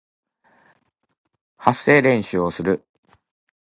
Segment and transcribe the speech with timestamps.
[1.57, 2.83] 発声練習をする